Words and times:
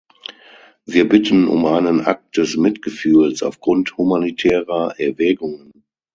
Wir 0.87 1.07
bitten 1.07 1.47
um 1.47 1.63
einen 1.67 2.01
Akt 2.01 2.35
des 2.35 2.57
Mitgefühls 2.57 3.43
aufgrund 3.43 3.97
humanitärer 3.99 4.99
Erwägungen. 4.99 5.71